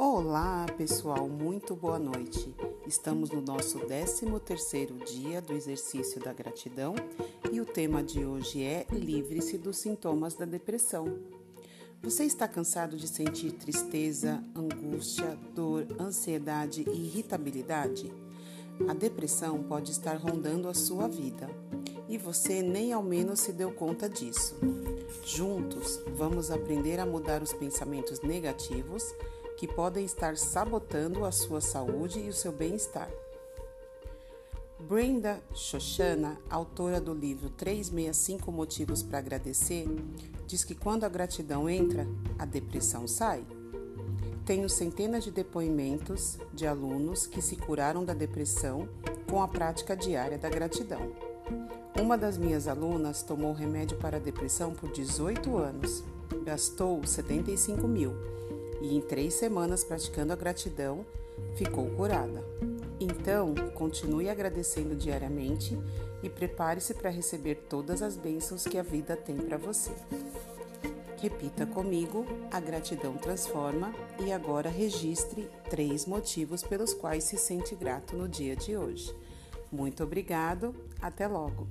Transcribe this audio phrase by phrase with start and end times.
[0.00, 2.54] Olá, pessoal, muito boa noite.
[2.86, 6.94] Estamos no nosso 13º dia do exercício da gratidão
[7.50, 11.18] e o tema de hoje é Livre-se dos sintomas da depressão.
[12.00, 18.12] Você está cansado de sentir tristeza, angústia, dor, ansiedade e irritabilidade?
[18.88, 21.50] A depressão pode estar rondando a sua vida
[22.08, 24.54] e você nem ao menos se deu conta disso.
[25.26, 29.12] Juntos, vamos aprender a mudar os pensamentos negativos
[29.58, 33.10] que podem estar sabotando a sua saúde e o seu bem-estar.
[34.78, 39.88] Brenda Shoshana, autora do livro 365 Motivos para Agradecer,
[40.46, 42.06] diz que quando a gratidão entra,
[42.38, 43.44] a depressão sai.
[44.46, 48.88] Tenho centenas de depoimentos de alunos que se curaram da depressão
[49.28, 51.12] com a prática diária da gratidão.
[52.00, 56.04] Uma das minhas alunas tomou remédio para a depressão por 18 anos,
[56.44, 58.38] gastou 75 mil
[58.80, 61.04] e em três semanas praticando a gratidão
[61.54, 62.44] ficou curada.
[63.00, 65.78] Então, continue agradecendo diariamente
[66.22, 69.92] e prepare-se para receber todas as bênçãos que a vida tem para você.
[71.20, 78.16] Repita comigo: a gratidão transforma e agora registre três motivos pelos quais se sente grato
[78.16, 79.14] no dia de hoje.
[79.70, 81.68] Muito obrigado, até logo!